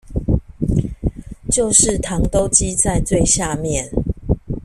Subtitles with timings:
[1.51, 3.87] 就是糖都積在最下面